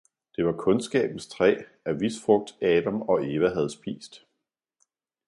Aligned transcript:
Det 0.35 0.45
var 0.45 0.51
Kundskabens 0.51 1.27
træ, 1.27 1.55
af 1.85 1.93
hvis 1.95 2.23
frugt 2.25 2.57
Adam 2.61 3.01
og 3.01 3.25
Eva 3.31 3.53
havde 3.53 3.69
spist. 3.69 4.25